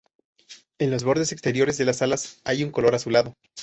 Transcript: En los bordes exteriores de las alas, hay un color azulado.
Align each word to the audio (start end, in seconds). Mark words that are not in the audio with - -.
En 0.79 0.89
los 0.89 1.03
bordes 1.03 1.31
exteriores 1.31 1.77
de 1.77 1.85
las 1.85 2.01
alas, 2.01 2.41
hay 2.43 2.63
un 2.63 2.71
color 2.71 2.95
azulado. 2.95 3.35